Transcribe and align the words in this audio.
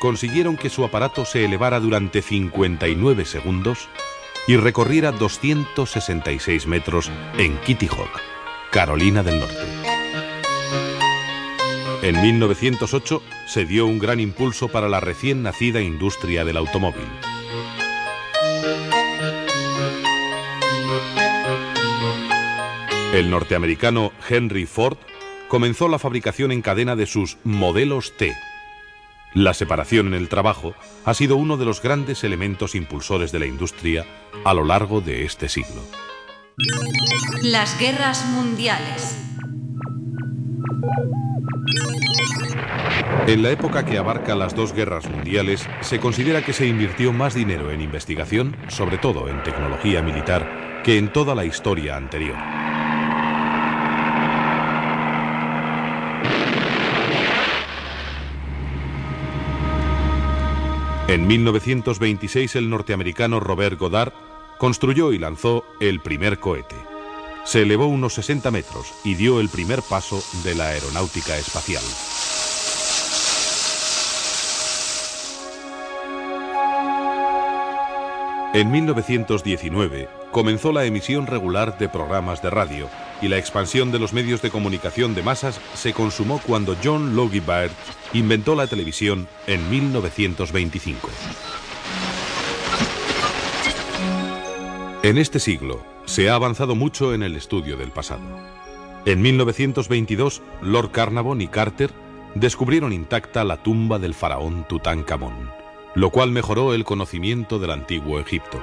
Consiguieron 0.00 0.56
que 0.56 0.68
su 0.68 0.84
aparato 0.84 1.24
se 1.24 1.44
elevara 1.44 1.80
durante 1.80 2.22
59 2.22 3.24
segundos 3.24 3.88
y 4.46 4.56
recorriera 4.56 5.12
266 5.12 6.66
metros 6.66 7.10
en 7.38 7.56
Kitty 7.60 7.88
Hawk, 7.88 8.20
Carolina 8.70 9.22
del 9.22 9.40
Norte. 9.40 9.86
En 12.02 12.20
1908 12.20 13.22
se 13.46 13.64
dio 13.64 13.86
un 13.86 13.98
gran 13.98 14.20
impulso 14.20 14.68
para 14.68 14.88
la 14.88 15.00
recién 15.00 15.42
nacida 15.42 15.80
industria 15.80 16.44
del 16.44 16.58
automóvil. 16.58 17.06
El 23.12 23.30
norteamericano 23.30 24.12
Henry 24.28 24.66
Ford 24.66 24.98
comenzó 25.48 25.88
la 25.88 25.98
fabricación 25.98 26.52
en 26.52 26.60
cadena 26.60 26.96
de 26.96 27.06
sus 27.06 27.38
modelos 27.44 28.16
T. 28.16 28.34
La 29.36 29.52
separación 29.52 30.06
en 30.06 30.14
el 30.14 30.30
trabajo 30.30 30.74
ha 31.04 31.12
sido 31.12 31.36
uno 31.36 31.58
de 31.58 31.66
los 31.66 31.82
grandes 31.82 32.24
elementos 32.24 32.74
impulsores 32.74 33.32
de 33.32 33.38
la 33.38 33.44
industria 33.44 34.06
a 34.46 34.54
lo 34.54 34.64
largo 34.64 35.02
de 35.02 35.26
este 35.26 35.50
siglo. 35.50 35.82
Las 37.42 37.78
guerras 37.78 38.24
mundiales. 38.30 39.14
En 43.26 43.42
la 43.42 43.50
época 43.50 43.84
que 43.84 43.98
abarca 43.98 44.34
las 44.34 44.56
dos 44.56 44.72
guerras 44.72 45.06
mundiales, 45.06 45.68
se 45.82 46.00
considera 46.00 46.42
que 46.42 46.54
se 46.54 46.66
invirtió 46.66 47.12
más 47.12 47.34
dinero 47.34 47.70
en 47.70 47.82
investigación, 47.82 48.56
sobre 48.68 48.96
todo 48.96 49.28
en 49.28 49.42
tecnología 49.42 50.00
militar, 50.00 50.80
que 50.82 50.96
en 50.96 51.12
toda 51.12 51.34
la 51.34 51.44
historia 51.44 51.98
anterior. 51.98 52.65
En 61.08 61.24
1926 61.28 62.56
el 62.56 62.68
norteamericano 62.68 63.38
Robert 63.38 63.78
Goddard 63.78 64.12
construyó 64.58 65.12
y 65.12 65.18
lanzó 65.18 65.64
el 65.78 66.00
primer 66.00 66.40
cohete. 66.40 66.74
Se 67.44 67.62
elevó 67.62 67.86
unos 67.86 68.14
60 68.14 68.50
metros 68.50 68.92
y 69.04 69.14
dio 69.14 69.38
el 69.38 69.48
primer 69.48 69.82
paso 69.82 70.20
de 70.42 70.56
la 70.56 70.66
aeronáutica 70.70 71.36
espacial. 71.36 71.84
En 78.52 78.72
1919 78.72 80.08
comenzó 80.32 80.72
la 80.72 80.86
emisión 80.86 81.28
regular 81.28 81.78
de 81.78 81.88
programas 81.88 82.42
de 82.42 82.50
radio 82.50 82.88
y 83.22 83.28
la 83.28 83.38
expansión 83.38 83.92
de 83.92 83.98
los 83.98 84.12
medios 84.12 84.42
de 84.42 84.50
comunicación 84.50 85.14
de 85.14 85.22
masas 85.22 85.60
se 85.74 85.92
consumó 85.92 86.40
cuando 86.46 86.76
John 86.82 87.16
Logie 87.16 87.40
Baird 87.40 87.72
inventó 88.12 88.54
la 88.54 88.66
televisión 88.66 89.28
en 89.46 89.68
1925. 89.70 91.08
En 95.02 95.18
este 95.18 95.38
siglo 95.38 95.84
se 96.04 96.28
ha 96.28 96.34
avanzado 96.34 96.74
mucho 96.74 97.14
en 97.14 97.22
el 97.22 97.36
estudio 97.36 97.76
del 97.76 97.90
pasado. 97.90 98.24
En 99.04 99.22
1922, 99.22 100.42
Lord 100.62 100.90
Carnarvon 100.90 101.40
y 101.40 101.48
Carter 101.48 101.92
descubrieron 102.34 102.92
intacta 102.92 103.44
la 103.44 103.62
tumba 103.62 103.98
del 103.98 104.14
faraón 104.14 104.66
Tutankamón 104.68 105.66
lo 105.96 106.10
cual 106.10 106.30
mejoró 106.30 106.74
el 106.74 106.84
conocimiento 106.84 107.58
del 107.58 107.70
antiguo 107.70 108.20
Egipto. 108.20 108.62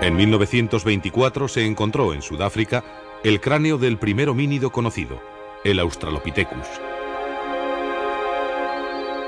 En 0.00 0.14
1924 0.14 1.48
se 1.48 1.66
encontró 1.66 2.14
en 2.14 2.22
Sudáfrica 2.22 2.84
el 3.24 3.40
cráneo 3.40 3.78
del 3.78 3.98
primer 3.98 4.28
homínido 4.28 4.70
conocido, 4.70 5.20
el 5.64 5.80
Australopithecus. 5.80 6.68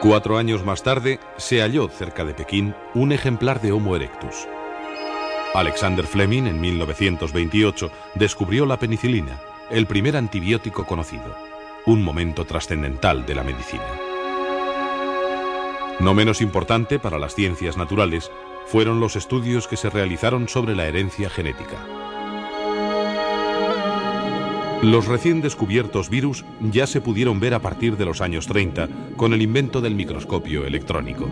Cuatro 0.00 0.38
años 0.38 0.64
más 0.64 0.84
tarde 0.84 1.18
se 1.38 1.60
halló 1.60 1.88
cerca 1.88 2.24
de 2.24 2.34
Pekín 2.34 2.76
un 2.94 3.10
ejemplar 3.10 3.60
de 3.60 3.72
Homo 3.72 3.96
erectus. 3.96 4.46
Alexander 5.54 6.06
Fleming 6.06 6.44
en 6.44 6.60
1928 6.60 7.90
descubrió 8.14 8.64
la 8.64 8.78
penicilina, 8.78 9.42
el 9.70 9.86
primer 9.86 10.16
antibiótico 10.16 10.86
conocido, 10.86 11.34
un 11.84 12.00
momento 12.04 12.44
trascendental 12.44 13.26
de 13.26 13.34
la 13.34 13.42
medicina. 13.42 13.90
No 15.98 16.14
menos 16.14 16.40
importante 16.40 17.00
para 17.00 17.18
las 17.18 17.34
ciencias 17.34 17.76
naturales 17.76 18.30
fueron 18.66 19.00
los 19.00 19.16
estudios 19.16 19.66
que 19.68 19.76
se 19.76 19.90
realizaron 19.90 20.48
sobre 20.48 20.74
la 20.74 20.86
herencia 20.86 21.30
genética. 21.30 21.86
Los 24.82 25.06
recién 25.06 25.42
descubiertos 25.42 26.08
virus 26.08 26.44
ya 26.60 26.86
se 26.86 27.02
pudieron 27.02 27.38
ver 27.38 27.52
a 27.52 27.58
partir 27.58 27.98
de 27.98 28.06
los 28.06 28.22
años 28.22 28.46
30 28.46 28.88
con 29.16 29.34
el 29.34 29.42
invento 29.42 29.82
del 29.82 29.94
microscopio 29.94 30.64
electrónico. 30.64 31.28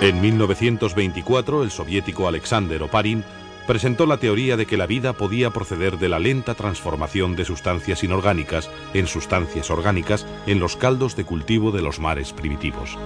En 0.00 0.20
1924, 0.20 1.62
el 1.62 1.70
soviético 1.70 2.28
Alexander 2.28 2.82
Oparin 2.82 3.24
presentó 3.66 4.06
la 4.06 4.18
teoría 4.18 4.56
de 4.56 4.66
que 4.66 4.76
la 4.76 4.86
vida 4.86 5.14
podía 5.14 5.50
proceder 5.50 5.98
de 5.98 6.08
la 6.08 6.18
lenta 6.18 6.54
transformación 6.54 7.36
de 7.36 7.44
sustancias 7.44 8.04
inorgánicas 8.04 8.70
en 8.92 9.06
sustancias 9.06 9.70
orgánicas 9.70 10.26
en 10.46 10.60
los 10.60 10.76
caldos 10.76 11.16
de 11.16 11.24
cultivo 11.24 11.70
de 11.70 11.82
los 11.82 11.98
mares 11.98 12.32
primitivos. 12.32 12.98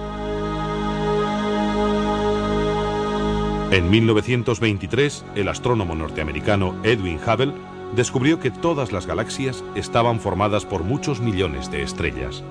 En 3.71 3.89
1923, 3.89 5.25
el 5.35 5.47
astrónomo 5.47 5.93
norteamericano 5.93 6.75
Edwin 6.83 7.19
Hubble 7.19 7.53
descubrió 7.95 8.39
que 8.39 8.51
todas 8.51 8.91
las 8.91 9.05
galaxias 9.05 9.63
estaban 9.75 10.19
formadas 10.19 10.65
por 10.65 10.83
muchos 10.83 11.19
millones 11.19 11.69
de 11.71 11.83
estrellas. 11.83 12.43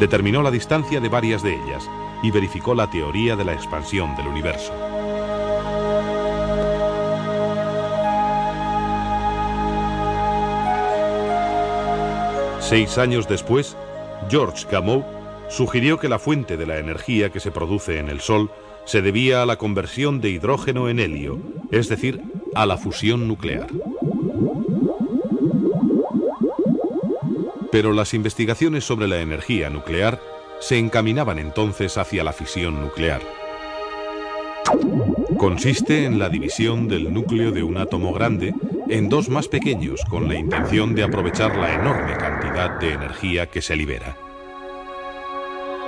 Determinó 0.00 0.42
la 0.42 0.50
distancia 0.50 1.00
de 1.00 1.08
varias 1.08 1.42
de 1.42 1.54
ellas 1.54 1.88
y 2.22 2.30
verificó 2.30 2.74
la 2.74 2.90
teoría 2.90 3.36
de 3.36 3.44
la 3.44 3.52
expansión 3.52 4.16
del 4.16 4.26
universo. 4.26 4.91
Seis 12.62 12.96
años 12.96 13.28
después, 13.28 13.76
George 14.30 14.66
Gamow 14.70 15.04
sugirió 15.48 15.98
que 15.98 16.08
la 16.08 16.20
fuente 16.20 16.56
de 16.56 16.64
la 16.64 16.78
energía 16.78 17.30
que 17.30 17.40
se 17.40 17.50
produce 17.50 17.98
en 17.98 18.08
el 18.08 18.20
Sol 18.20 18.50
se 18.84 19.02
debía 19.02 19.42
a 19.42 19.46
la 19.46 19.56
conversión 19.56 20.20
de 20.20 20.30
hidrógeno 20.30 20.88
en 20.88 21.00
helio, 21.00 21.40
es 21.72 21.88
decir, 21.88 22.22
a 22.54 22.64
la 22.64 22.78
fusión 22.78 23.26
nuclear. 23.26 23.66
Pero 27.72 27.92
las 27.92 28.14
investigaciones 28.14 28.84
sobre 28.84 29.08
la 29.08 29.18
energía 29.18 29.68
nuclear 29.68 30.20
se 30.60 30.78
encaminaban 30.78 31.40
entonces 31.40 31.98
hacia 31.98 32.22
la 32.22 32.32
fisión 32.32 32.80
nuclear. 32.80 33.20
Consiste 35.36 36.04
en 36.04 36.20
la 36.20 36.28
división 36.28 36.86
del 36.86 37.12
núcleo 37.12 37.50
de 37.50 37.64
un 37.64 37.76
átomo 37.76 38.12
grande 38.12 38.54
en 38.92 39.08
dos 39.08 39.30
más 39.30 39.48
pequeños 39.48 40.02
con 40.04 40.28
la 40.28 40.34
intención 40.34 40.94
de 40.94 41.02
aprovechar 41.02 41.56
la 41.56 41.72
enorme 41.72 42.14
cantidad 42.18 42.78
de 42.78 42.92
energía 42.92 43.46
que 43.46 43.62
se 43.62 43.74
libera. 43.74 44.18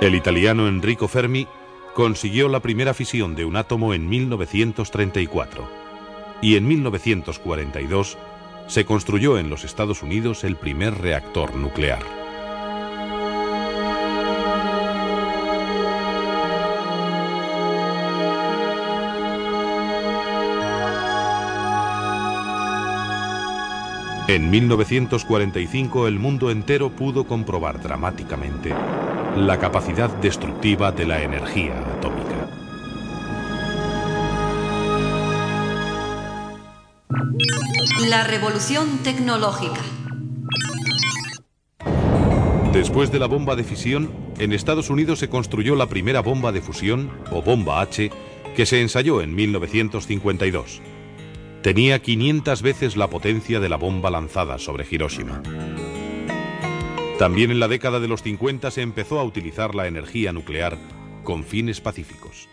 El 0.01 0.15
italiano 0.15 0.67
Enrico 0.67 1.07
Fermi 1.07 1.47
consiguió 1.93 2.49
la 2.49 2.61
primera 2.61 2.95
fisión 2.95 3.35
de 3.35 3.45
un 3.45 3.57
átomo 3.57 3.93
en 3.93 4.09
1934 4.09 5.69
y 6.41 6.55
en 6.55 6.67
1942 6.67 8.17
se 8.65 8.85
construyó 8.85 9.37
en 9.37 9.51
los 9.51 9.65
Estados 9.65 10.01
Unidos 10.01 10.43
el 10.43 10.55
primer 10.55 10.97
reactor 10.97 11.55
nuclear. 11.55 12.24
En 24.27 24.49
1945 24.49 26.07
el 26.07 26.17
mundo 26.17 26.49
entero 26.49 26.89
pudo 26.89 27.27
comprobar 27.27 27.79
dramáticamente 27.79 28.73
la 29.37 29.59
capacidad 29.59 30.09
destructiva 30.17 30.91
de 30.91 31.05
la 31.05 31.21
energía 31.21 31.77
atómica. 31.77 32.49
La 38.09 38.23
revolución 38.23 38.97
tecnológica. 39.03 39.81
Después 42.73 43.11
de 43.11 43.19
la 43.19 43.27
bomba 43.27 43.55
de 43.55 43.63
fisión, 43.63 44.09
en 44.39 44.53
Estados 44.53 44.89
Unidos 44.89 45.19
se 45.19 45.29
construyó 45.29 45.75
la 45.75 45.85
primera 45.85 46.21
bomba 46.21 46.51
de 46.51 46.61
fusión, 46.61 47.11
o 47.31 47.43
bomba 47.43 47.79
H, 47.79 48.09
que 48.55 48.65
se 48.65 48.81
ensayó 48.81 49.21
en 49.21 49.35
1952 49.35 50.81
tenía 51.65 51.99
500 51.99 52.61
veces 52.61 52.95
la 52.95 53.09
potencia 53.09 53.59
de 53.59 53.69
la 53.69 53.75
bomba 53.75 54.11
lanzada 54.11 54.59
sobre 54.59 54.85
Hiroshima. 54.87 55.41
También 57.17 57.49
en 57.49 57.59
la 57.59 57.67
década 57.67 57.99
de 57.99 58.07
los 58.07 58.21
50 58.21 58.69
se 58.69 58.83
empezó 58.83 59.19
a 59.19 59.23
utilizar 59.23 59.73
la 59.73 59.87
energía 59.87 60.31
nuclear 60.31 60.77
con 61.23 61.43
fines 61.43 61.81
pacíficos. 61.81 62.49